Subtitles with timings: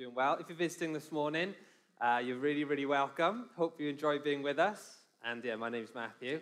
[0.00, 0.38] doing well.
[0.40, 1.52] If you're visiting this morning,
[2.00, 3.50] uh, you're really, really welcome.
[3.54, 5.00] Hope you enjoy being with us.
[5.22, 6.40] And yeah, my name's Matthew.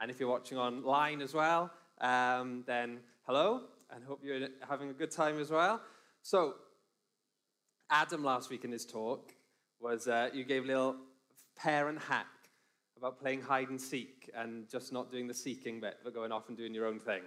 [0.00, 3.62] And if you're watching online as well, um, then hello,
[3.92, 5.80] and hope you're having a good time as well.
[6.22, 6.54] So,
[7.90, 9.34] Adam last week in his talk
[9.80, 10.96] was uh, you gave a little
[11.56, 12.28] parent hack
[12.96, 16.46] about playing hide and seek and just not doing the seeking bit, but going off
[16.46, 17.22] and doing your own thing,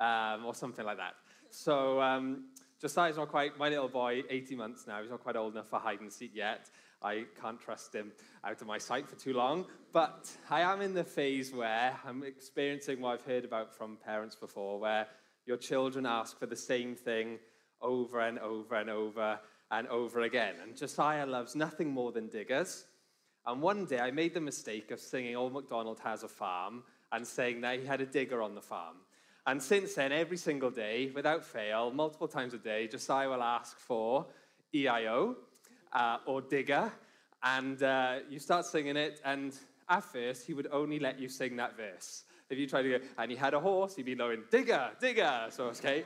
[0.00, 1.14] um, or something like that.
[1.48, 2.46] So, um,
[2.80, 5.80] Josiah's not quite, my little boy, 80 months now, he's not quite old enough for
[5.80, 6.70] hide and seek yet.
[7.02, 8.12] I can't trust him
[8.44, 9.66] out of my sight for too long.
[9.92, 14.36] But I am in the phase where I'm experiencing what I've heard about from parents
[14.36, 15.06] before, where
[15.46, 17.38] your children ask for the same thing
[17.80, 20.54] over and over and over and over again.
[20.62, 22.84] And Josiah loves nothing more than diggers.
[23.46, 27.26] And one day I made the mistake of singing Old MacDonald Has a Farm and
[27.26, 28.96] saying that he had a digger on the farm.
[29.48, 33.78] And since then, every single day, without fail, multiple times a day, Josiah will ask
[33.78, 34.26] for
[34.74, 35.36] EIO
[35.90, 36.92] uh, or digger.
[37.42, 39.54] And uh, you start singing it, and
[39.88, 42.24] at first, he would only let you sing that verse.
[42.50, 45.46] If you tried to go, and he had a horse, he'd be going, digger, digger.
[45.48, 46.04] So, okay.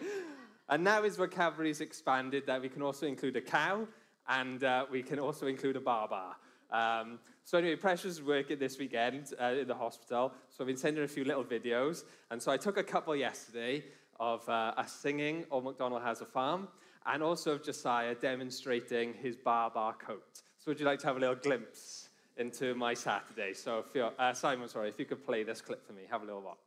[0.69, 3.89] And now his vocabulary is expanded that we can also include a cow
[4.29, 6.37] and uh, we can also include a baba.
[6.71, 10.99] Um, so anyway, Precious working this weekend uh, in the hospital, so I've been sending
[10.99, 12.05] her a few little videos.
[12.31, 13.85] And so I took a couple yesterday
[14.21, 16.69] of uh, us singing Old MacDonald Has a Farm,
[17.07, 20.43] and also of Josiah demonstrating his Baba coat.
[20.59, 23.53] So would you like to have a little glimpse into my Saturday?
[23.55, 26.23] So if you're, uh, Simon, sorry, if you could play this clip for me, have
[26.23, 26.59] a little watch.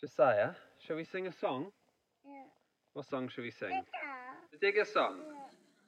[0.00, 0.50] Josiah,
[0.84, 1.70] shall we sing a song?
[2.24, 2.32] Yeah.
[2.94, 3.68] What song shall we sing?
[3.68, 3.84] Digger.
[4.50, 5.20] The Digger song.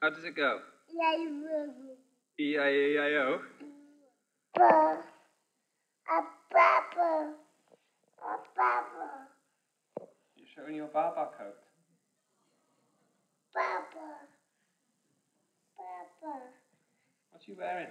[0.01, 0.61] How does it go?
[0.95, 1.75] Yeah, you will.
[2.41, 3.41] E I E I O.
[4.55, 4.99] Ba.
[6.09, 7.35] A papa.
[8.23, 9.29] A papa.
[10.37, 11.57] You're showing your Baba coat.
[13.53, 14.09] Papa.
[15.77, 16.35] Papa.
[17.31, 17.89] What are you wearing?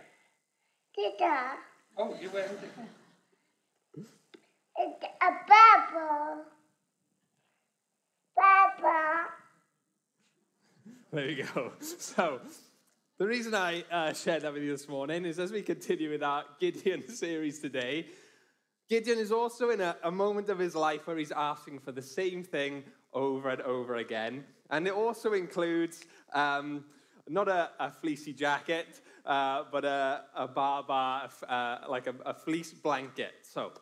[0.96, 1.58] Digger.
[1.98, 2.90] Oh, you're wearing Digger.
[4.78, 6.44] It's a papa.
[8.36, 9.28] Papa.
[11.14, 11.72] There you go.
[11.82, 12.40] So,
[13.22, 16.24] the reason I uh, shared that with you this morning is as we continue with
[16.24, 18.08] our Gideon series today,
[18.90, 22.02] Gideon is also in a, a moment of his life where he's asking for the
[22.02, 22.84] same thing
[23.14, 24.44] over and over again.
[24.72, 26.84] And it also includes um,
[27.30, 32.74] not a, a, fleecy jacket, uh, but a, a baba, uh, like a, a fleece
[32.74, 33.34] blanket.
[33.44, 33.74] So,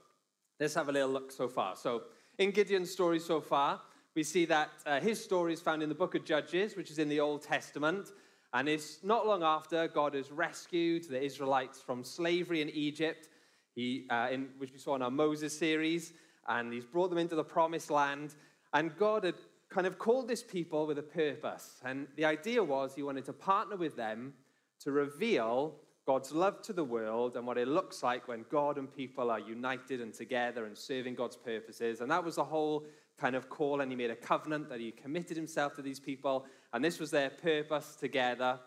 [0.60, 1.78] let's have a little look so far.
[1.78, 2.02] So,
[2.40, 3.80] in Gideon's story so far,
[4.18, 7.00] we see that uh, his story is found in the book of Judges, which is
[7.00, 8.10] in the Old Testament.
[8.54, 13.30] And it's not long after God has rescued the Israelites from slavery in Egypt,
[13.76, 16.14] he, uh, in, which we saw in our Moses series,
[16.48, 18.36] and he's brought them into the promised land.
[18.74, 19.36] And God had
[19.70, 21.80] kind of called this people with a purpose.
[21.86, 24.34] And the idea was he wanted to partner with them
[24.80, 25.76] to reveal
[26.08, 29.40] God's love to the world and what it looks like when God and people are
[29.40, 32.02] united and together and serving God's purposes.
[32.02, 32.88] And that was the whole
[33.20, 36.46] kind of call, and he made a covenant that he committed himself to these people,
[36.74, 38.60] and this was their purpose together.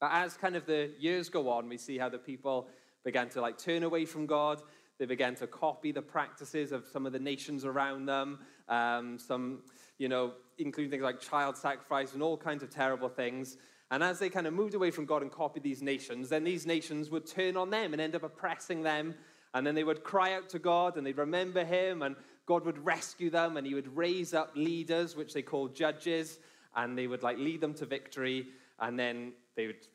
[0.00, 2.68] But as kind of the years go on, we see how the people
[3.04, 4.62] began to like turn away from God.
[4.98, 9.62] They began to copy the practices of some of the nations around them, um, some,
[9.98, 13.56] you know, including things like child sacrifice and all kinds of terrible things.
[13.90, 16.66] And as they kind of moved away from God and copied these nations, then these
[16.66, 19.14] nations would turn on them and end up oppressing them.
[19.54, 22.14] And then they would cry out to God and they'd remember Him, and
[22.44, 26.38] God would rescue them and He would raise up leaders, which they called judges,
[26.78, 28.46] and they would like lead them to victory.
[28.78, 29.86] And then they would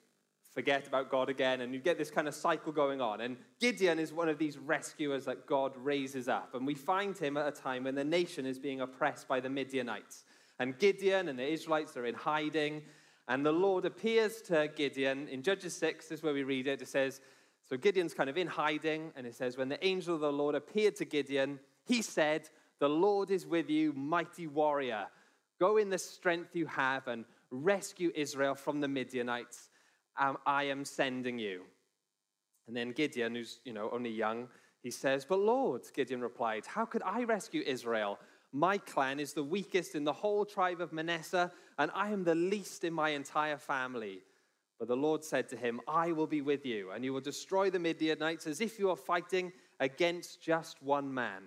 [0.54, 3.22] forget about God again, and you get this kind of cycle going on.
[3.22, 6.54] And Gideon is one of these rescuers that God raises up.
[6.54, 9.50] And we find him at a time when the nation is being oppressed by the
[9.50, 10.26] Midianites.
[10.60, 12.84] And Gideon and the Israelites are in hiding.
[13.28, 16.82] And the Lord appears to Gideon in Judges 6, this is where we read it.
[16.82, 17.22] It says,
[17.68, 20.54] So Gideon's kind of in hiding, and it says, When the angel of the Lord
[20.54, 25.08] appeared to Gideon, he said, The Lord is with you, mighty warrior.
[25.64, 29.70] Go in the strength you have and rescue Israel from the Midianites.
[30.20, 31.62] Um, I am sending you.
[32.68, 34.50] And then Gideon, who's you know only young,
[34.82, 38.20] he says, But Lord, Gideon replied, How could I rescue Israel?
[38.52, 41.50] My clan is the weakest in the whole tribe of Manasseh,
[41.80, 44.20] and I am the least in my entire family.
[44.80, 47.70] But the Lord said to him, I will be with you, and you will destroy
[47.70, 51.44] the Midianites as if you are fighting against just one man.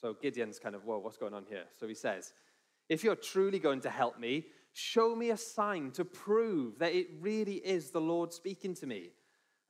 [0.00, 1.64] So Gideon's kind of, whoa, what's going on here?
[1.80, 2.32] So he says,
[2.88, 7.08] If you're truly going to help me, show me a sign to prove that it
[7.20, 9.10] really is the Lord speaking to me.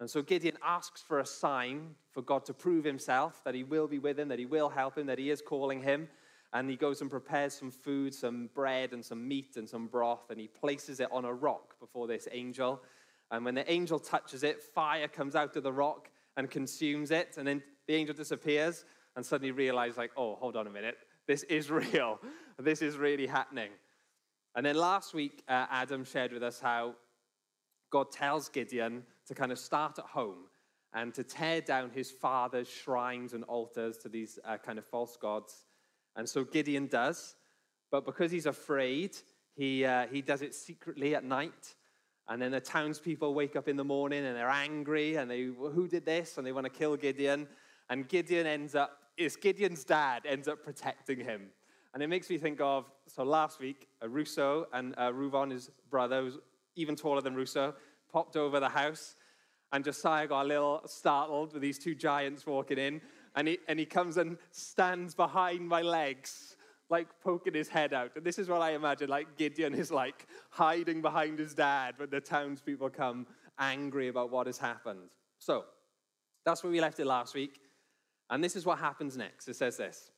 [0.01, 3.87] And so Gideon asks for a sign for God to prove himself, that he will
[3.89, 6.09] be with him, that he will help him, that he is calling him.
[6.53, 10.31] and he goes and prepares some food, some bread and some meat and some broth,
[10.31, 12.83] and he places it on a rock before this angel.
[13.31, 17.37] And when the angel touches it, fire comes out of the rock and consumes it,
[17.37, 18.85] and then the angel disappears,
[19.17, 22.21] and suddenly realize, like, oh, hold on a minute, this is real.
[22.59, 23.71] This is really happening.
[24.55, 26.95] And then last week, uh, Adam shared with us how
[27.91, 30.47] God tells Gideon to kind of start at home
[30.95, 35.19] and to tear down his father's shrines and altars to these uh, kind of false
[35.21, 35.67] gods.
[36.17, 37.37] And so Gideon does,
[37.91, 39.17] but because he's afraid,
[39.55, 41.75] he, uh, he does it secretly at night.
[42.29, 45.87] And then the townspeople wake up in the morning and they're angry and they, who
[45.87, 46.39] did this?
[46.39, 47.47] And they want to kill Gideon.
[47.91, 51.51] And Gideon ends up, it's Gideon's dad ends up protecting him.
[51.97, 55.71] And it makes me think of, so last week, uh, Russo and uh, Ruvon, his
[55.89, 56.37] brother, who's
[56.75, 57.75] even taller than Russo,
[58.13, 59.15] popped over the house.
[59.73, 63.01] And Josiah got a little startled with these two giants walking in.
[63.35, 66.57] And he, and he comes and stands behind my legs,
[66.91, 68.11] like poking his head out.
[68.15, 72.11] And this is what I imagine like Gideon is like hiding behind his dad when
[72.11, 73.27] the townspeople come
[73.59, 75.09] angry about what has happened.
[75.39, 75.65] So
[76.45, 77.59] that's where we left it last week.
[78.29, 79.49] And this is what happens next.
[79.49, 80.11] It says this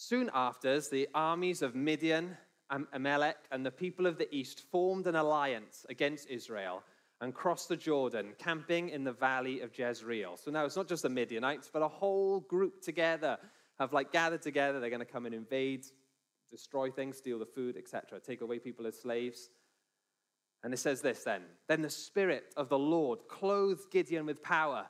[0.00, 2.36] Soon after, the armies of Midian,
[2.70, 6.84] and Amalek, and the people of the east formed an alliance against Israel
[7.20, 10.36] and crossed the Jordan, camping in the valley of Jezreel.
[10.36, 13.38] So now it's not just the Midianites, but a whole group together
[13.80, 14.78] have like gathered together.
[14.78, 15.84] They're going to come and invade,
[16.48, 19.50] destroy things, steal the food, etc., take away people as slaves.
[20.62, 24.86] And it says this then Then the Spirit of the Lord clothed Gideon with power,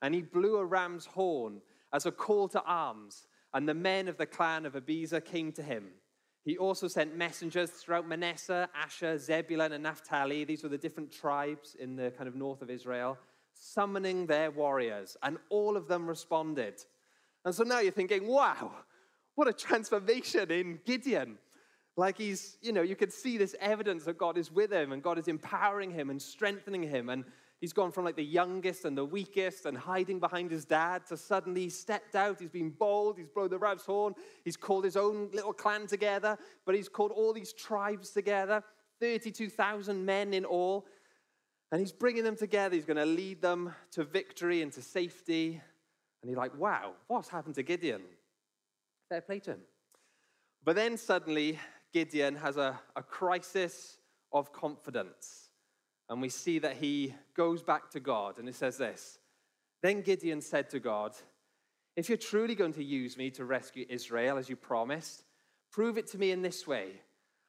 [0.00, 1.60] and he blew a ram's horn
[1.92, 3.26] as a call to arms,
[3.56, 5.86] and the men of the clan of Abiezer came to him.
[6.44, 10.44] He also sent messengers throughout Manasseh, Asher, Zebulun, and Naphtali.
[10.44, 13.16] These were the different tribes in the kind of north of Israel,
[13.54, 16.74] summoning their warriors, and all of them responded.
[17.46, 18.72] And so now you're thinking, wow,
[19.36, 21.38] what a transformation in Gideon.
[21.96, 25.02] Like he's, you know, you could see this evidence that God is with him and
[25.02, 27.08] God is empowering him and strengthening him.
[27.08, 27.24] And
[27.60, 31.16] He's gone from like the youngest and the weakest and hiding behind his dad to
[31.16, 32.38] suddenly he's stepped out.
[32.38, 33.16] He's been bold.
[33.16, 34.14] He's blown the ram's horn.
[34.44, 36.36] He's called his own little clan together,
[36.66, 38.62] but he's called all these tribes together
[39.00, 40.86] 32,000 men in all.
[41.72, 42.74] And he's bringing them together.
[42.74, 45.60] He's going to lead them to victory and to safety.
[46.22, 48.02] And you're like, wow, what's happened to Gideon?
[49.08, 49.60] Fair play to him.
[50.64, 51.58] But then suddenly,
[51.92, 53.98] Gideon has a, a crisis
[54.32, 55.45] of confidence.
[56.08, 59.18] And we see that he goes back to God, and it says this
[59.82, 61.12] Then Gideon said to God,
[61.96, 65.24] If you're truly going to use me to rescue Israel as you promised,
[65.72, 67.00] prove it to me in this way.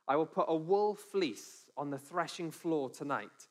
[0.07, 3.47] I will put a wool fleece on the threshing floor tonight.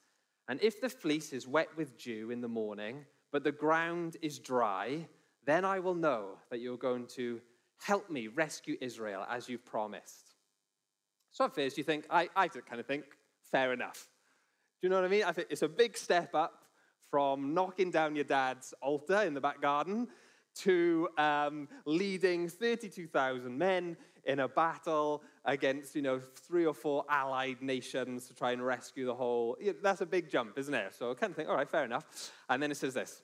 [0.48, 4.38] And if the fleece is wet with dew in the morning, but the ground is
[4.38, 5.06] dry,
[5.44, 7.40] then I will know that you're going to
[7.78, 10.34] help me rescue Israel as you've promised.
[11.30, 13.04] So at first you think, I, I kind of think,
[13.42, 14.08] fair enough.
[14.86, 15.24] You know what I mean?
[15.24, 16.62] I think it's a big step up
[17.10, 20.06] from knocking down your dad's altar in the back garden
[20.58, 23.96] to um, leading 32,000 men
[24.26, 29.04] in a battle against, you know, three or four allied nations to try and rescue
[29.06, 29.56] the whole.
[29.82, 30.94] That's a big jump, isn't it?
[30.94, 32.04] So I kind of think, all right, fair enough.
[32.48, 33.22] And then it says this.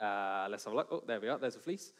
[0.00, 0.88] Uh, let's have a look.
[0.90, 1.36] Oh, there we are.
[1.36, 1.92] There's a fleece.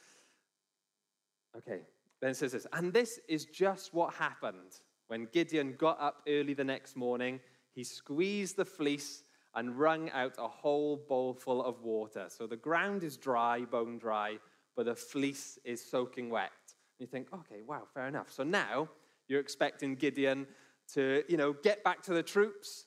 [1.55, 1.83] Okay.
[2.23, 2.67] Then it says this.
[2.73, 7.41] And this is just what happened when Gideon got up early the next morning
[7.75, 9.25] he squeezed the fleece
[9.55, 12.27] and wrung out a whole bowl full of water.
[12.29, 14.39] So the ground is dry, bone dry,
[14.77, 16.51] but the fleece is soaking wet.
[16.99, 18.33] And you think, okay, wow, fair enough.
[18.33, 18.89] So now
[19.29, 20.47] you're expecting Gideon
[20.95, 22.87] to, you know, get back to the troops.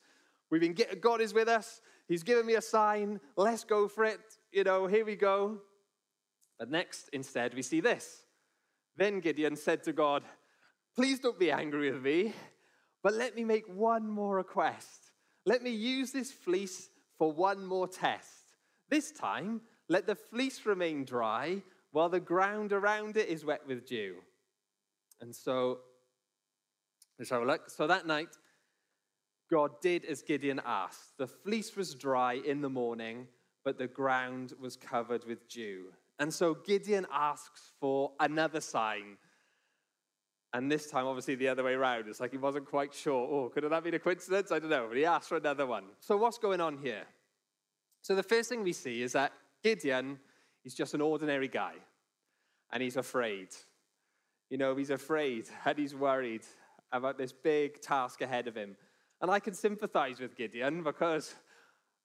[0.50, 1.82] We've been, get, God is with us.
[2.08, 3.20] He's given me a sign.
[3.36, 4.20] Let's go for it.
[4.52, 5.60] You know, here we go.
[6.58, 8.24] But next, instead, we see this.
[8.96, 10.24] Then Gideon said to God,
[10.96, 12.34] Please don't be angry with me.
[13.08, 15.14] But let me make one more request.
[15.46, 18.58] Let me use this fleece for one more test.
[18.90, 23.88] This time, let the fleece remain dry while the ground around it is wet with
[23.88, 24.16] dew.
[25.22, 25.78] And so,
[27.18, 27.70] let's have a look.
[27.70, 28.36] So that night,
[29.50, 31.18] God did as Gideon asked.
[31.18, 33.28] The fleece was dry in the morning,
[33.64, 35.94] but the ground was covered with dew.
[36.20, 39.16] And so Gideon asks for another sign
[40.58, 42.08] and this time, obviously, the other way around.
[42.08, 43.28] It's like he wasn't quite sure.
[43.32, 44.52] Oh, could have that been a coincidence?
[44.52, 44.88] I don't know.
[44.88, 45.84] But he asked for another one.
[46.00, 47.04] So, what's going on here?
[48.02, 49.34] So, the first thing we see is that
[49.64, 50.18] Gideon
[50.66, 51.74] is just an ordinary guy.
[52.72, 53.50] And he's afraid.
[54.50, 56.42] You know, he's afraid and he's worried
[56.92, 58.76] about this big task ahead of him.
[59.22, 61.36] And I can sympathize with Gideon because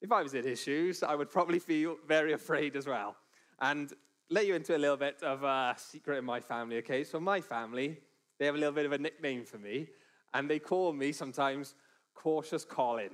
[0.03, 3.17] if I was in his shoes, I would probably feel very afraid as well.
[3.63, 3.91] And
[4.29, 7.03] let you into a little bit of a secret in my family, okay?
[7.03, 7.99] So, my family,
[8.43, 9.87] they have a little bit of a nickname for me,
[10.35, 11.77] and they call me sometimes
[12.13, 13.13] Cautious Colin.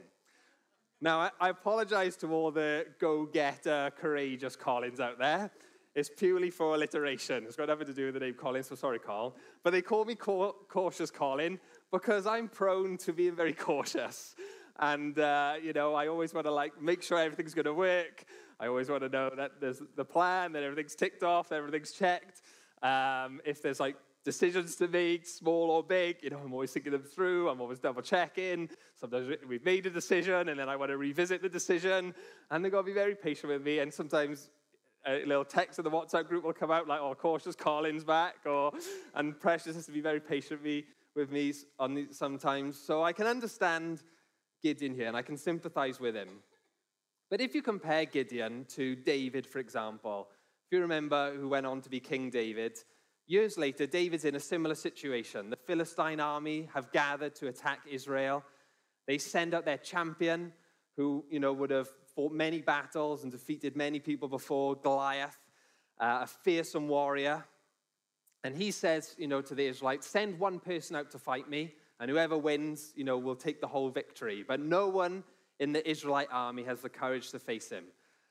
[1.03, 5.51] Now, I, apologize to all the go getter, courageous Collins out there.
[5.95, 7.45] It's purely for alliteration.
[7.45, 9.37] It's got nothing to do with the name Colin, so sorry, Carl.
[9.63, 11.61] But they call me Cautious Colin
[11.93, 14.35] because I'm prone to being very cautious.
[14.79, 18.25] And, uh, you know, I always want to, like, make sure everything's going to work.
[18.59, 22.41] I always want to know that there's the plan, that everything's ticked off, everything's checked.
[22.83, 23.97] Um, if there's, like,
[24.29, 26.19] decisions to make, small or big.
[26.23, 27.49] You know, I'm always thinking them through.
[27.49, 28.69] I'm always double checking.
[28.95, 32.15] Sometimes we've made a decision and then I want to revisit the decision.
[32.51, 33.79] And they've got to be very patient with me.
[33.79, 34.51] And sometimes
[35.07, 38.35] a little text in the WhatsApp group will come out like, oh, cautious Colin's back.
[38.45, 38.71] Or,
[39.15, 40.85] and Precious has to be very patient with me,
[41.17, 42.79] with me on these, sometimes.
[42.79, 44.03] So I can understand
[44.63, 46.29] Gideon here and I can sympathize with him.
[47.31, 50.29] But if you compare Gideon to David, for example,
[50.67, 52.77] if you remember who went on to be King David,
[53.31, 55.51] Years later, David's in a similar situation.
[55.51, 58.43] The Philistine army have gathered to attack Israel.
[59.07, 60.55] They send out their champion,
[60.97, 65.39] who you know would have fought many battles and defeated many people before, Goliath,
[66.01, 67.45] uh, a fearsome warrior.
[68.45, 71.75] And he says, you know, to the Israelites, send one person out to fight me,
[72.01, 74.43] and whoever wins, you know, will take the whole victory.
[74.47, 75.23] But no one
[75.61, 77.85] in the Israelite army has the courage to face him.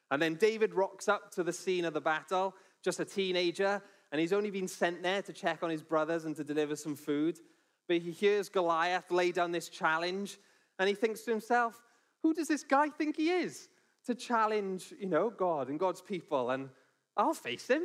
[0.10, 4.22] And then David rocks up to the scene of the battle, just a teenager, and
[4.22, 7.40] he's only been sent there to check on his brothers and to deliver some food.
[7.88, 10.38] But he hears Goliath lay down this challenge,
[10.80, 11.82] and he thinks to himself,
[12.24, 13.70] who does this guy think he is
[14.06, 16.50] to challenge, you know, God and God's people?
[16.50, 16.70] And
[17.16, 17.84] I'll face him.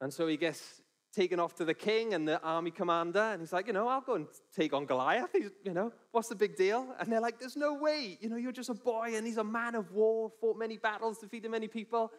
[0.00, 0.82] And so he gets
[1.14, 4.02] taken off to the king and the army commander, and he's like, you know, I'll
[4.02, 5.30] go and take on Goliath.
[5.32, 6.94] He's, you know, what's the big deal?
[7.00, 8.18] And they're like, there's no way.
[8.20, 11.18] You know, you're just a boy, and he's a man of war, fought many battles,
[11.18, 12.12] defeated many people.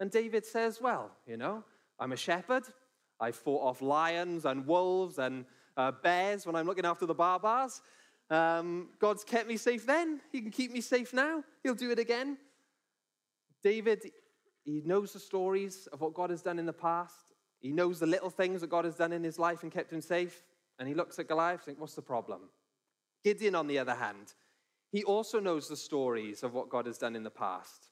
[0.00, 1.62] And David says, well, you know,
[2.02, 2.64] I'm a shepherd.
[3.20, 5.44] I fought off lions and wolves and
[5.76, 7.80] uh, bears when I'm looking after the barbars.
[8.28, 10.20] Um, God's kept me safe then.
[10.32, 11.44] He can keep me safe now.
[11.62, 12.38] He'll do it again.
[13.62, 14.10] David,
[14.64, 17.34] he knows the stories of what God has done in the past.
[17.60, 20.00] He knows the little things that God has done in his life and kept him
[20.00, 20.42] safe.
[20.80, 22.40] And he looks at Goliath and thinks, what's the problem?
[23.22, 24.34] Gideon, on the other hand,
[24.90, 27.90] he also knows the stories of what God has done in the past.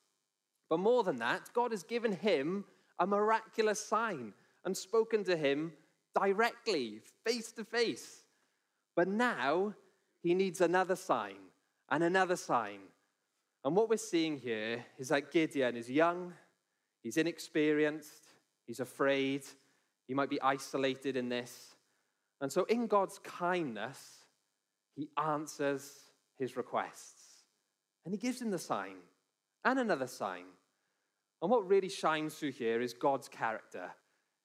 [0.68, 2.64] But more than that, God has given him
[3.00, 4.32] a miraculous sign
[4.64, 5.72] and spoken to him
[6.14, 8.22] directly, face to face.
[8.94, 9.74] But now
[10.22, 11.36] he needs another sign
[11.90, 12.80] and another sign.
[13.64, 16.34] And what we're seeing here is that Gideon is young,
[17.02, 18.34] he's inexperienced,
[18.66, 19.42] he's afraid,
[20.06, 21.74] he might be isolated in this.
[22.40, 24.24] And so, in God's kindness,
[24.96, 25.92] he answers
[26.38, 27.44] his requests.
[28.04, 28.96] And he gives him the sign
[29.64, 30.44] and another sign.
[31.42, 33.90] And what really shines through here is God's character,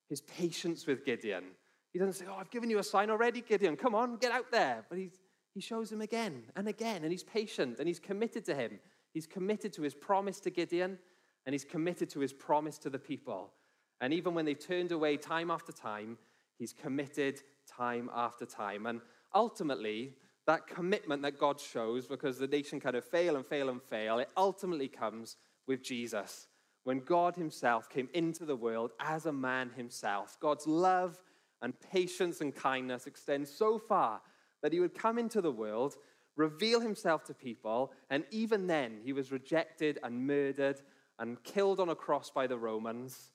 [0.09, 1.43] his patience with Gideon.
[1.91, 3.75] He doesn't say, Oh, I've given you a sign already, Gideon.
[3.75, 4.85] Come on, get out there.
[4.89, 5.19] But he's,
[5.53, 8.79] he shows him again and again, and he's patient and he's committed to him.
[9.13, 10.97] He's committed to his promise to Gideon,
[11.45, 13.53] and he's committed to his promise to the people.
[14.01, 16.17] And even when they've turned away time after time,
[16.57, 18.85] he's committed time after time.
[18.85, 18.99] And
[19.33, 20.13] ultimately,
[20.47, 24.19] that commitment that God shows, because the nation kind of fail and fail and fail,
[24.19, 26.47] it ultimately comes with Jesus
[26.85, 30.37] when God Himself came into the world as a man Himself.
[30.39, 31.19] God's love
[31.61, 34.21] and patience and kindness extend so far
[34.61, 35.95] that He would come into the world,
[36.37, 40.79] reveal Himself to people, and even then He was rejected and murdered
[41.17, 43.31] and killed on a cross by the Romans.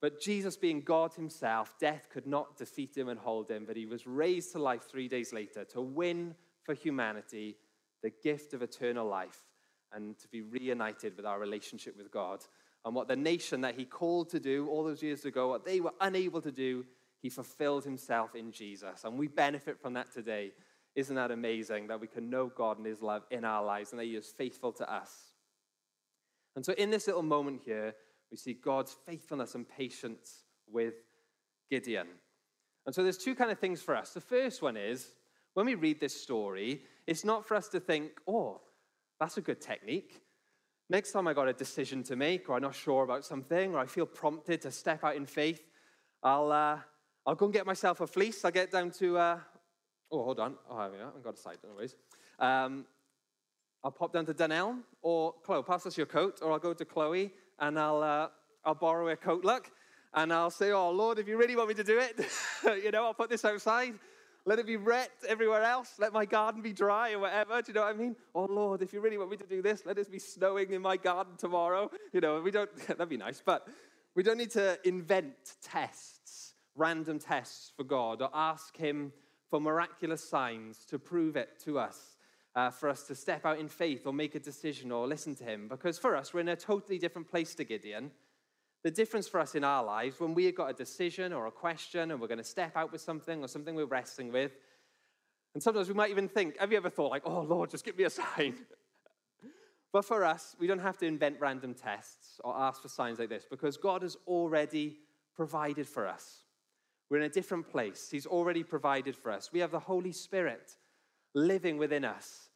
[0.00, 3.86] But Jesus, being God Himself, death could not defeat Him and hold Him, but He
[3.86, 7.58] was raised to life three days later to win for humanity
[8.02, 9.44] the gift of eternal life
[9.92, 12.40] and to be reunited with our relationship with God
[12.84, 15.80] and what the nation that he called to do all those years ago, what they
[15.80, 16.84] were unable to do,
[17.20, 19.04] he fulfilled himself in Jesus.
[19.04, 20.52] And we benefit from that today.
[20.94, 23.98] Isn't that amazing that we can know God and his love in our lives and
[23.98, 25.10] that he is faithful to us?
[26.54, 27.94] And so, in this little moment here,
[28.30, 30.94] we see God's faithfulness and patience with
[31.70, 32.06] Gideon.
[32.86, 34.12] And so, there's two kind of things for us.
[34.12, 35.14] The first one is
[35.54, 38.60] when we read this story, it's not for us to think, oh,
[39.18, 40.20] that's a good technique.
[40.94, 43.80] Next time I got a decision to make, or I'm not sure about something, or
[43.80, 45.60] I feel prompted to step out in faith,
[46.22, 46.78] I'll, uh,
[47.26, 48.44] I'll go and get myself a fleece.
[48.44, 49.40] I'll get down to, uh,
[50.12, 50.54] oh, hold on.
[50.70, 51.96] Oh, I have got a side, anyways.
[52.38, 52.86] Um,
[53.82, 56.84] I'll pop down to Dunelm, or Chloe, pass us your coat, or I'll go to
[56.84, 58.28] Chloe and I'll, uh,
[58.64, 59.72] I'll borrow a coat look,
[60.14, 62.24] and I'll say, oh, Lord, if you really want me to do it,
[62.84, 63.94] you know, I'll put this outside.
[64.46, 65.94] Let it be wet everywhere else.
[65.98, 67.62] Let my garden be dry or whatever.
[67.62, 68.14] Do you know what I mean?
[68.34, 70.82] Oh, Lord, if you really want me to do this, let it be snowing in
[70.82, 71.90] my garden tomorrow.
[72.12, 73.42] You know, we don't, that'd be nice.
[73.44, 73.66] But
[74.14, 79.12] We don't need to invent tests, random tests for God, or ask Him
[79.50, 82.16] for miraculous signs to prove it to us,
[82.54, 85.44] uh, for us to step out in faith or make a decision or listen to
[85.44, 85.68] Him.
[85.68, 88.12] Because for us, we're in a totally different place to Gideon.
[88.84, 92.10] The difference for us in our lives, when we've got a decision or a question
[92.10, 94.52] and we're going to step out with something or something we're wrestling with,
[95.54, 97.96] and sometimes we might even think, have you ever thought, like, oh, Lord, just give
[97.96, 98.56] me a sign?
[99.92, 103.30] but for us, we don't have to invent random tests or ask for signs like
[103.30, 104.98] this because God has already
[105.34, 106.42] provided for us.
[107.08, 108.08] We're in a different place.
[108.10, 109.50] He's already provided for us.
[109.52, 110.76] We have the Holy Spirit
[111.34, 112.48] living within us.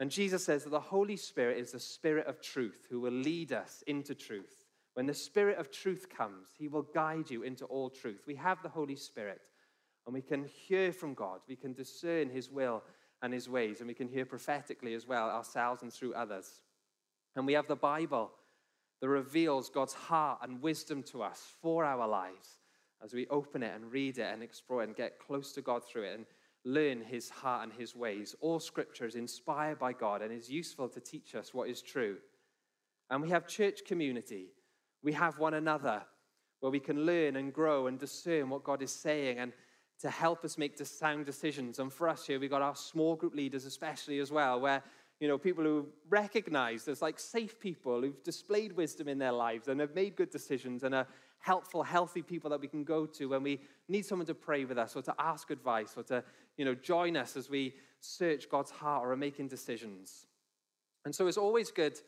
[0.00, 3.52] And Jesus says that the Holy Spirit is the Spirit of truth who will lead
[3.52, 4.63] us into truth.
[4.94, 8.22] When the Spirit of truth comes, He will guide you into all truth.
[8.26, 9.40] We have the Holy Spirit,
[10.06, 11.40] and we can hear from God.
[11.48, 12.82] We can discern His will
[13.20, 16.60] and His ways, and we can hear prophetically as well, ourselves and through others.
[17.34, 18.30] And we have the Bible
[19.00, 22.58] that reveals God's heart and wisdom to us for our lives
[23.02, 25.84] as we open it and read it and explore it and get close to God
[25.84, 26.26] through it and
[26.64, 28.34] learn His heart and His ways.
[28.40, 32.18] All scripture is inspired by God and is useful to teach us what is true.
[33.10, 34.46] And we have church community
[35.04, 36.02] we have one another
[36.60, 39.52] where we can learn and grow and discern what God is saying and
[40.00, 41.78] to help us make sound decisions.
[41.78, 44.82] And for us here, we've got our small group leaders, especially as well, where
[45.20, 49.68] you know, people who recognize as like safe people who've displayed wisdom in their lives
[49.68, 51.06] and have made good decisions and are
[51.38, 54.78] helpful, healthy people that we can go to when we need someone to pray with
[54.78, 56.24] us or to ask advice or to,
[56.56, 60.26] you know, join us as we search God's heart or are making decisions.
[61.04, 62.00] And so it's always good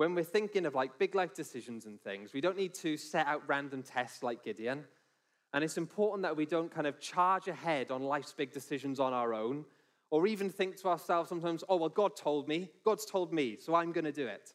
[0.00, 3.26] when we're thinking of like big life decisions and things, we don't need to set
[3.26, 4.86] out random tests like Gideon.
[5.52, 9.12] And it's important that we don't kind of charge ahead on life's big decisions on
[9.12, 9.66] our own,
[10.10, 13.74] or even think to ourselves sometimes, oh, well, God told me, God's told me, so
[13.74, 14.54] I'm going to do it.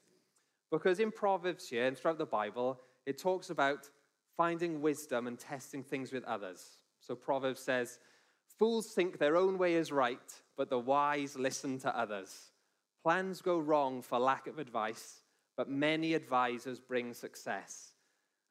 [0.71, 3.87] Because in Proverbs here and throughout the Bible, it talks about
[4.35, 6.79] finding wisdom and testing things with others.
[7.01, 7.99] So Proverbs says,
[8.57, 12.49] Fools think their own way is right, but the wise listen to others.
[13.03, 15.21] Plans go wrong for lack of advice,
[15.57, 17.93] but many advisors bring success.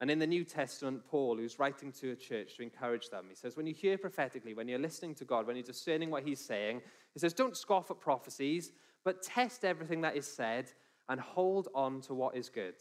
[0.00, 3.34] And in the New Testament, Paul, who's writing to a church to encourage them, he
[3.34, 6.40] says, When you hear prophetically, when you're listening to God, when you're discerning what he's
[6.40, 6.82] saying,
[7.14, 8.72] he says, Don't scoff at prophecies,
[9.04, 10.72] but test everything that is said
[11.08, 12.74] and hold on to what is good.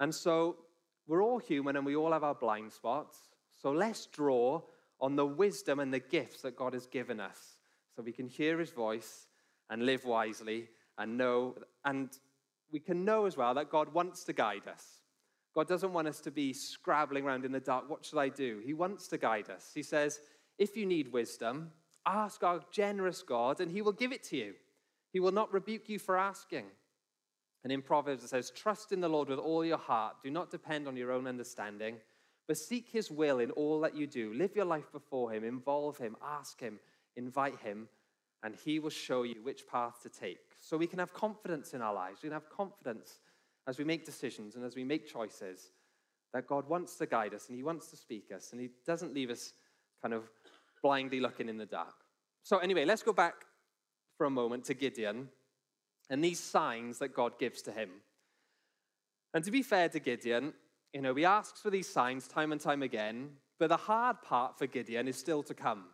[0.00, 0.56] And so
[1.06, 3.18] we're all human and we all have our blind spots.
[3.56, 4.62] So let's draw
[5.00, 7.56] on the wisdom and the gifts that God has given us
[7.94, 9.26] so we can hear his voice
[9.70, 10.68] and live wisely
[10.98, 12.10] and know and
[12.72, 14.84] we can know as well that God wants to guide us.
[15.54, 17.88] God doesn't want us to be scrabbling around in the dark.
[17.88, 18.60] What should I do?
[18.64, 19.70] He wants to guide us.
[19.74, 20.20] He says,
[20.58, 21.70] if you need wisdom,
[22.04, 24.54] ask our generous God, and he will give it to you.
[25.12, 26.66] He will not rebuke you for asking.
[27.64, 30.16] And in Proverbs, it says, Trust in the Lord with all your heart.
[30.22, 31.96] Do not depend on your own understanding,
[32.46, 34.32] but seek his will in all that you do.
[34.34, 36.78] Live your life before him, involve him, ask him,
[37.16, 37.88] invite him,
[38.42, 40.38] and he will show you which path to take.
[40.60, 42.22] So we can have confidence in our lives.
[42.22, 43.20] We can have confidence
[43.66, 45.72] as we make decisions and as we make choices
[46.32, 49.14] that God wants to guide us and he wants to speak us and he doesn't
[49.14, 49.52] leave us
[50.00, 50.30] kind of
[50.82, 51.94] blindly looking in the dark.
[52.42, 53.34] So, anyway, let's go back
[54.16, 55.28] for a moment to Gideon
[56.10, 57.90] and these signs that God gives to him.
[59.34, 60.54] And to be fair to Gideon,
[60.92, 64.58] you know, he asks for these signs time and time again, but the hard part
[64.58, 65.84] for Gideon is still to come.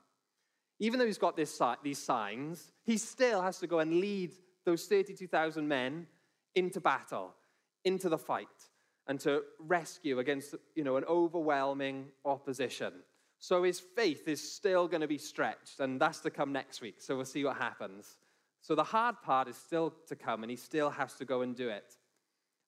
[0.84, 4.32] Even though he's got this, these signs, he still has to go and lead
[4.66, 6.06] those 32,000 men
[6.54, 7.32] into battle,
[7.86, 8.68] into the fight,
[9.06, 12.92] and to rescue against you know, an overwhelming opposition.
[13.38, 16.96] So his faith is still going to be stretched, and that's to come next week.
[16.98, 18.18] So we'll see what happens.
[18.60, 21.56] So the hard part is still to come, and he still has to go and
[21.56, 21.94] do it.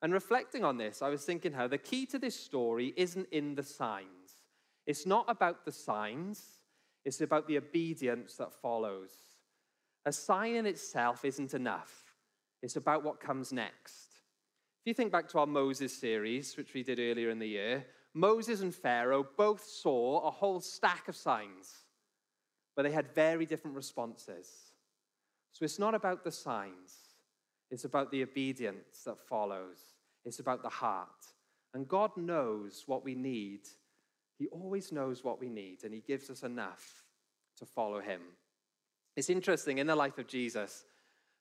[0.00, 3.57] And reflecting on this, I was thinking how the key to this story isn't in
[3.57, 4.40] the signs.
[4.87, 6.56] It's not about the signs,
[7.07, 9.12] it's about the obedience that follows.
[10.05, 12.12] A sign in itself isn't enough,
[12.62, 14.09] it's about what comes next.
[14.81, 17.87] If you think back to our Moses series, which we did earlier in the year,
[18.12, 21.85] Moses and Pharaoh both saw a whole stack of signs,
[22.75, 24.49] but they had very different responses.
[25.53, 26.95] So it's not about the signs,
[27.71, 29.79] it's about the obedience that follows,
[30.25, 31.09] it's about the heart.
[31.73, 33.61] And God knows what we need.
[34.38, 37.05] He always knows what we need, and He gives us enough
[37.59, 38.20] to follow Him.
[39.16, 40.85] It's interesting, in the life of Jesus,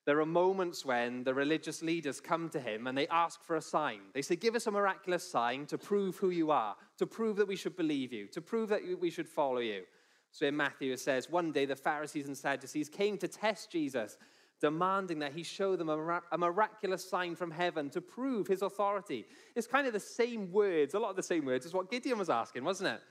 [0.06, 3.62] there are moments when the religious leaders come to him and they ask for a
[3.62, 4.02] sign.
[4.14, 7.48] They say, Give us a miraculous sign to prove who you are, to prove that
[7.48, 9.84] we should believe you, to prove that we should follow you.
[10.32, 14.18] So in Matthew, it says, One day the Pharisees and Sadducees came to test Jesus.
[14.62, 19.26] Demanding that he show them a, miraculous sign from heaven to prove his authority.
[19.56, 22.18] It's kind of the same words, a lot of the same words as what Gideon
[22.18, 23.02] was asking, wasn't it?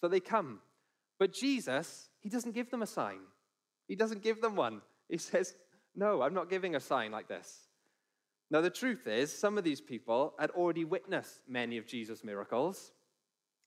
[0.00, 0.60] So they come.
[1.18, 3.20] But Jesus, he doesn't give them a sign.
[3.88, 4.82] He doesn't give them one.
[5.08, 5.54] He says,
[5.96, 7.66] No, I'm not giving a sign like this.
[8.50, 12.92] Now, the truth is, some of these people had already witnessed many of Jesus' miracles.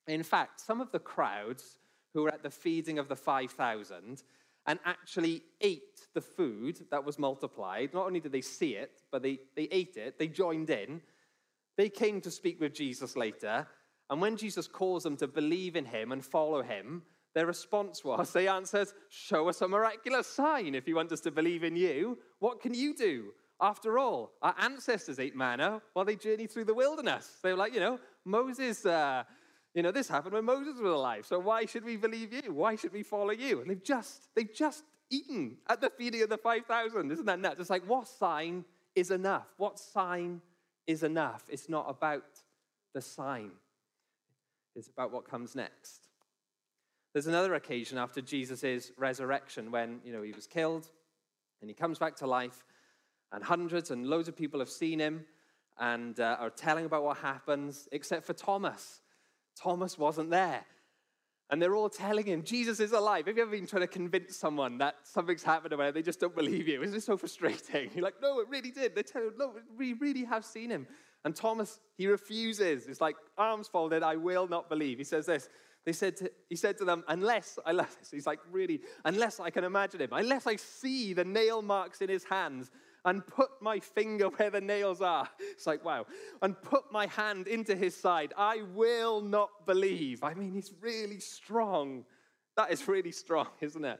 [0.07, 1.77] In fact, some of the crowds
[2.13, 4.23] who were at the feeding of the 5,000
[4.67, 9.21] and actually ate the food that was multiplied, not only did they see it, but
[9.21, 11.01] they, they ate it, they joined in.
[11.77, 13.67] They came to speak with Jesus later.
[14.09, 18.31] And when Jesus calls them to believe in him and follow him, their response was,
[18.31, 22.19] they answered, Show us a miraculous sign if you want us to believe in you.
[22.39, 23.31] What can you do?
[23.59, 27.37] After all, our ancestors ate manna while they journeyed through the wilderness.
[27.41, 29.23] They were like, you know, Moses, uh,
[29.73, 31.25] you know, this happened when Moses was alive.
[31.25, 32.53] So why should we believe you?
[32.53, 33.61] Why should we follow you?
[33.61, 37.11] And they've just, they've just eaten at the feeding of the 5,000.
[37.11, 37.59] Isn't that nuts?
[37.59, 39.47] It's like, what sign is enough?
[39.57, 40.41] What sign
[40.85, 41.43] is enough?
[41.49, 42.23] It's not about
[42.93, 43.51] the sign.
[44.75, 46.07] It's about what comes next.
[47.13, 50.87] There's another occasion after Jesus' resurrection when, you know, he was killed
[51.61, 52.63] and he comes back to life
[53.31, 55.25] and hundreds and loads of people have seen him
[55.79, 59.01] and uh, are telling about what happens, except for Thomas.
[59.61, 60.65] Thomas wasn't there.
[61.49, 63.27] And they're all telling him, Jesus is alive.
[63.27, 65.93] Have you ever been trying to convince someone that something's happened about?
[65.93, 66.81] They just don't believe you.
[66.81, 67.91] Isn't it so frustrating?
[67.95, 68.95] You're like, no, it really did.
[68.95, 70.87] They tell you, no, we really have seen him.
[71.25, 72.87] And Thomas, he refuses.
[72.87, 74.97] It's like, arms folded, I will not believe.
[74.97, 75.49] He says this.
[75.85, 79.39] They said to, he said to them, unless, I love this, he's like, really, unless
[79.39, 82.71] I can imagine him, unless I see the nail marks in his hands
[83.05, 85.29] and put my finger where the nails are.
[85.39, 86.05] It's like, wow.
[86.41, 88.33] And put my hand into his side.
[88.37, 90.23] I will not believe.
[90.23, 92.05] I mean, he's really strong.
[92.55, 93.99] That is really strong, isn't it?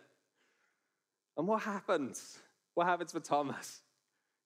[1.37, 2.37] And what happens?
[2.75, 3.81] What happens for Thomas?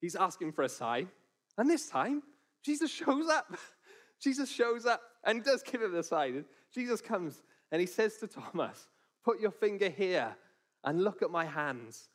[0.00, 1.08] He's asking for a sign.
[1.56, 2.22] And this time,
[2.64, 3.56] Jesus shows up.
[4.20, 6.44] Jesus shows up and does give him the sign.
[6.74, 8.88] Jesus comes and he says to Thomas,
[9.24, 10.36] Put your finger here
[10.84, 12.08] and look at my hands.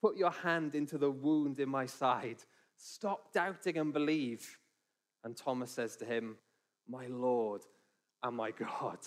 [0.00, 2.38] Put your hand into the wound in my side.
[2.76, 4.58] Stop doubting and believe.
[5.24, 6.36] And Thomas says to him,
[6.88, 7.62] My Lord
[8.22, 8.98] and my God.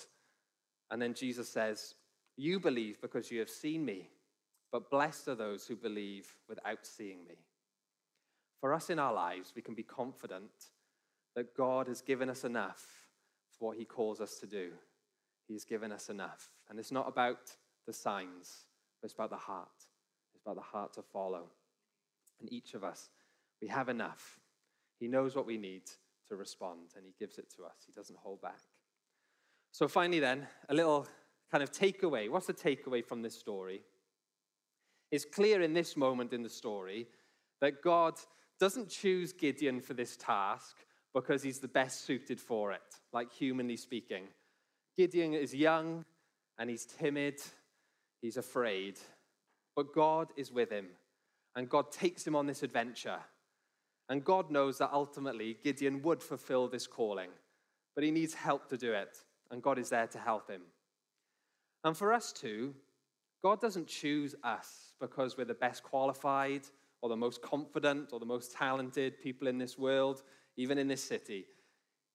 [0.91, 1.95] And then Jesus says,
[2.37, 4.09] You believe because you have seen me,
[4.71, 7.35] but blessed are those who believe without seeing me.
[8.61, 10.51] For us in our lives, we can be confident
[11.35, 12.85] that God has given us enough
[13.57, 14.69] for what he calls us to do.
[15.47, 16.49] He's given us enough.
[16.69, 17.51] And it's not about
[17.87, 18.65] the signs,
[19.01, 19.82] it's about the heart
[20.45, 21.45] about the heart to follow.
[22.39, 23.09] And each of us,
[23.61, 24.39] we have enough.
[24.99, 25.83] He knows what we need
[26.27, 27.77] to respond, and He gives it to us.
[27.85, 28.59] He doesn't hold back.
[29.71, 31.07] So, finally, then, a little
[31.51, 32.29] kind of takeaway.
[32.29, 33.81] What's the takeaway from this story?
[35.11, 37.07] It's clear in this moment in the story
[37.61, 38.15] that God
[38.59, 40.77] doesn't choose Gideon for this task
[41.13, 44.23] because he's the best suited for it, like humanly speaking.
[44.97, 46.05] Gideon is young
[46.57, 47.39] and he's timid,
[48.21, 48.99] he's afraid,
[49.75, 50.87] but God is with him,
[51.55, 53.19] and God takes him on this adventure.
[54.09, 57.29] And God knows that ultimately Gideon would fulfill this calling,
[57.95, 59.17] but he needs help to do it,
[59.51, 60.61] and God is there to help him.
[61.83, 62.73] And for us too,
[63.41, 66.61] God doesn't choose us because we're the best qualified
[67.01, 70.23] or the most confident or the most talented people in this world,
[70.55, 71.45] even in this city.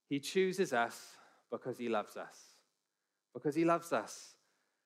[0.08, 1.16] He chooses us
[1.50, 2.38] because he loves us.
[3.34, 4.36] Because he loves us.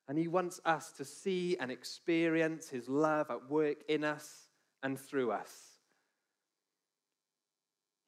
[0.07, 4.49] And he wants us to see and experience his love at work in us
[4.83, 5.51] and through us.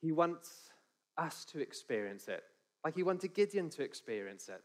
[0.01, 0.69] He wants
[1.17, 2.43] us to experience it,
[2.83, 4.61] like he wanted Gideon to experience it.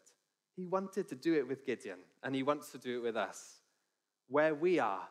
[0.56, 3.60] He wanted to do it with Gideon, and he wants to do it with us,
[4.28, 5.08] where we are,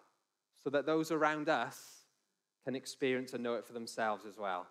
[0.61, 2.05] so that those around us
[2.65, 4.67] can experience and know it for themselves as well.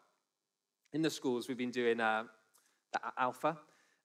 [0.93, 2.25] In the schools, we've been doing uh,
[3.19, 3.59] Alpha,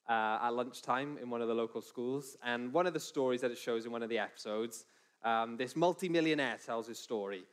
[0.10, 2.38] uh, at lunchtime in one of the local schools.
[2.44, 4.86] And one of the stories that it shows in one of the episodes,
[5.24, 7.44] um, this multimillionaire tells his story.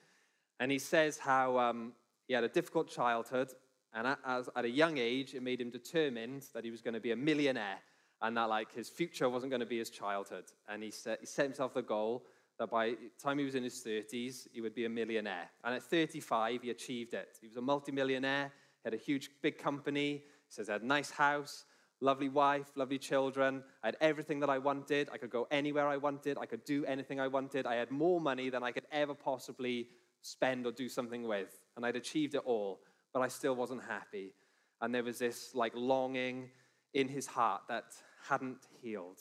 [0.58, 1.92] And he says how um,
[2.26, 3.52] he had a difficult childhood,
[3.94, 7.00] and at, at a young age, it made him determined that he was going to
[7.00, 7.78] be a millionaire
[8.22, 10.44] and that like his future wasn't going to be his childhood.
[10.68, 12.24] And he set, he set himself the goal
[12.58, 15.50] that by the time he was in his 30s, he would be a millionaire.
[15.64, 17.38] And at 35, he achieved it.
[17.40, 18.52] He was a multimillionaire,
[18.84, 20.12] had a huge, big company.
[20.12, 21.64] He says he had a nice house,
[22.00, 23.62] lovely wife, lovely children.
[23.82, 25.08] I had everything that I wanted.
[25.12, 26.38] I could go anywhere I wanted.
[26.38, 27.66] I could do anything I wanted.
[27.66, 29.88] I had more money than I could ever possibly
[30.22, 31.60] spend or do something with.
[31.76, 32.80] And I'd achieved it all,
[33.12, 34.34] but I still wasn't happy.
[34.80, 36.50] And there was this like longing
[36.94, 37.84] in his heart that
[38.28, 39.20] hadn't healed.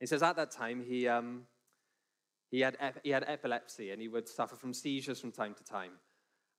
[0.00, 1.46] He says at that time he, um,
[2.50, 5.64] He had, ep- he had epilepsy and he would suffer from seizures from time to
[5.64, 5.92] time.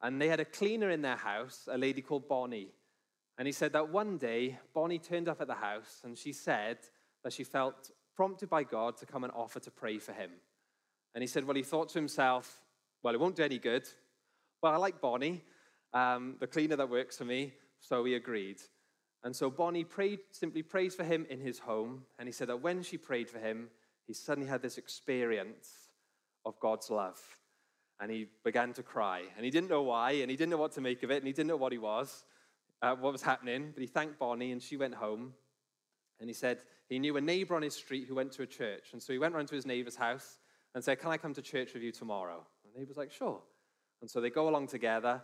[0.02, 2.74] And they had a cleaner in their house, a lady called Bonnie.
[3.38, 6.78] And he said that one day, Bonnie turned up at the house and she said
[7.24, 10.32] that she felt prompted by God to come and offer to pray for him.
[11.13, 12.62] And he said, Well, he thought to himself,
[13.04, 13.88] Well, it won't do any good.
[14.62, 15.43] But I like Bonnie,
[15.93, 18.58] um, the cleaner that works for me, so he agreed.
[19.24, 22.04] And so Bonnie prayed, simply prays for him in his home.
[22.19, 23.69] And he said that when she prayed for him,
[24.08, 25.69] he suddenly had this experience
[26.45, 27.19] of God's love.
[28.00, 29.24] And he began to cry.
[29.36, 31.28] And he didn't know why, and he didn't know what to make of it, and
[31.28, 32.24] he didn't know what he was,
[32.86, 33.71] uh, what was happening.
[33.74, 35.34] But he thanked Bonnie, and she went home.
[36.19, 38.89] And he said he knew a neighbor on his street who went to a church.
[38.93, 40.39] And so he went round to his neighbor's house
[40.74, 42.45] and said, Can I come to church with you tomorrow?
[42.63, 43.41] And the neighbor's like, Sure.
[44.02, 45.21] And so they go along together.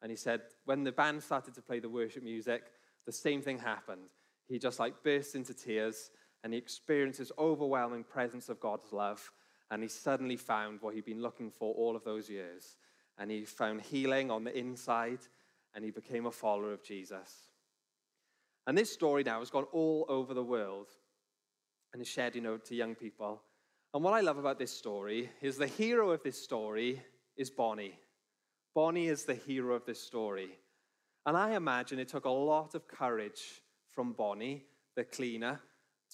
[0.00, 2.62] And he said, When the band started to play the worship music,
[3.06, 4.08] the same thing happened.
[4.48, 6.10] He just like burst into tears
[6.42, 9.30] and he experienced this overwhelming presence of God's love.
[9.70, 12.76] And he suddenly found what he'd been looking for all of those years.
[13.16, 15.20] And he found healing on the inside
[15.74, 17.48] and he became a follower of Jesus.
[18.66, 20.88] And this story now has gone all over the world
[21.92, 23.42] and is shared, you know, to young people.
[23.94, 27.02] And what I love about this story is the hero of this story
[27.36, 27.98] is Bonnie.
[28.74, 30.50] Bonnie is the hero of this story.
[31.26, 34.64] And I imagine it took a lot of courage from Bonnie,
[34.96, 35.60] the cleaner,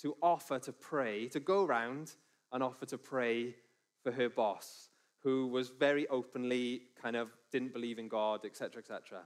[0.03, 2.13] to offer to pray, to go around
[2.53, 3.55] and offer to pray
[4.03, 4.91] for her boss,
[5.23, 9.21] who was very openly kind of didn't believe in God, etc., etc.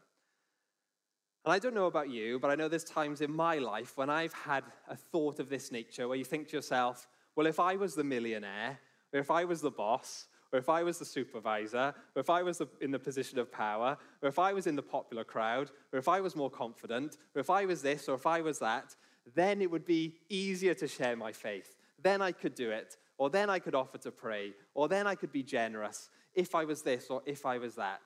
[1.44, 4.09] And I don't know about you, but I know there's times in my life when
[4.09, 7.74] I've had a thought of this nature where you think to yourself, well, if I
[7.74, 8.78] was the millionaire,
[9.12, 12.42] or if I was the boss, or if I was the supervisor, or if I
[12.42, 15.98] was in the position of power, or if I was in the popular crowd, or
[15.98, 18.94] if I was more confident, or if I was this, or if I was that,
[19.35, 21.76] then it would be easier to share my faith.
[22.00, 25.14] Then I could do it, or then I could offer to pray, or then I
[25.14, 28.02] could be generous if I was this, or if I was that.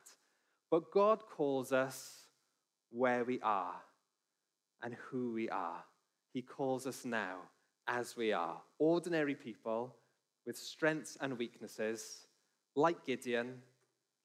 [0.70, 2.26] But God calls us
[2.90, 3.75] where we are
[4.83, 5.85] and who we are.
[6.33, 7.37] He calls us now
[7.88, 9.94] as we are ordinary people
[10.46, 12.27] with strengths and weaknesses
[12.75, 13.62] like Gideon,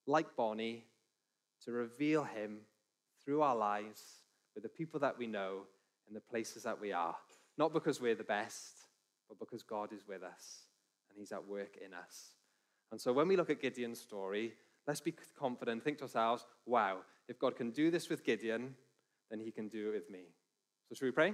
[0.07, 0.85] like Bonnie,
[1.63, 2.59] to reveal him
[3.23, 4.01] through our lives
[4.53, 5.61] with the people that we know
[6.07, 7.15] in the places that we are.
[7.57, 8.85] Not because we're the best,
[9.29, 10.63] but because God is with us
[11.09, 12.31] and he's at work in us.
[12.91, 14.53] And so when we look at Gideon's story,
[14.87, 18.75] let's be confident, think to ourselves, wow, if God can do this with Gideon,
[19.29, 20.23] then he can do it with me.
[20.89, 21.33] So, should we pray?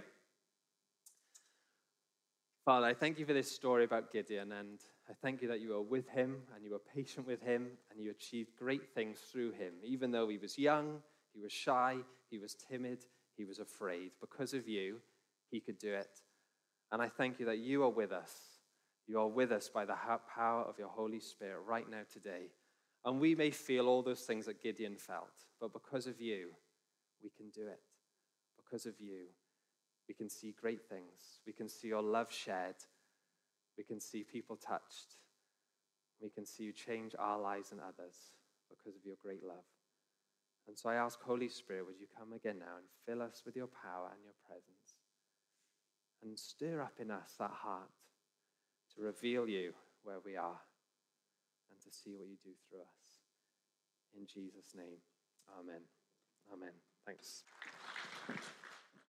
[2.65, 4.79] Father, I thank you for this story about Gideon, and
[5.09, 8.01] I thank you that you were with him and you were patient with him and
[8.01, 9.73] you achieved great things through him.
[9.83, 10.99] Even though he was young,
[11.33, 11.95] he was shy,
[12.29, 13.05] he was timid,
[13.37, 14.11] he was afraid.
[14.19, 14.97] Because of you,
[15.49, 16.19] he could do it.
[16.91, 18.33] And I thank you that you are with us.
[19.07, 19.95] You are with us by the
[20.35, 22.47] power of your Holy Spirit right now today.
[23.05, 26.49] And we may feel all those things that Gideon felt, but because of you,
[27.23, 27.79] we can do it.
[28.57, 29.27] Because of you,
[30.07, 31.39] we can see great things.
[31.45, 32.75] We can see your love shared
[33.77, 35.21] we can see people touched.
[36.19, 38.15] We can see you change our lives and others
[38.69, 39.63] because of your great love.
[40.67, 43.55] And so I ask, Holy Spirit, would you come again now and fill us with
[43.55, 44.97] your power and your presence
[46.23, 47.91] and stir up in us that heart
[48.95, 50.59] to reveal you where we are
[51.87, 53.23] to see what you do through us.
[54.15, 54.99] In Jesus' name,
[55.59, 55.81] amen.
[56.51, 56.75] Amen.
[57.05, 57.43] Thanks.